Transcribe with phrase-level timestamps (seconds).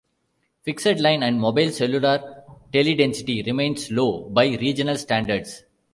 [0.63, 5.63] Fixed-line and mobile-cellular teledensity remains low by regional standards.